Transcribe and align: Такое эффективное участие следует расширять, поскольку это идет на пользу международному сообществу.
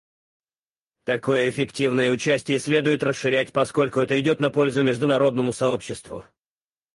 Такое 1.05 1.47
эффективное 1.47 2.09
участие 2.09 2.57
следует 2.57 3.03
расширять, 3.03 3.53
поскольку 3.53 3.99
это 3.99 4.19
идет 4.19 4.39
на 4.39 4.49
пользу 4.49 4.81
международному 4.81 5.53
сообществу. 5.53 6.25